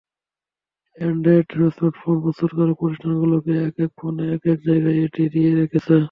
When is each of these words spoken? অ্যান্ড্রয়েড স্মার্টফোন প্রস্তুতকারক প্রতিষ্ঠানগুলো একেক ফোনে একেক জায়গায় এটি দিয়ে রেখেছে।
অ্যান্ড্রয়েড 0.97 1.47
স্মার্টফোন 1.75 2.15
প্রস্তুতকারক 2.23 2.75
প্রতিষ্ঠানগুলো 2.79 3.35
একেক 3.61 3.89
ফোনে 3.99 4.23
একেক 4.35 4.57
জায়গায় 4.67 4.97
এটি 5.05 5.23
দিয়ে 5.33 5.51
রেখেছে। 5.59 5.93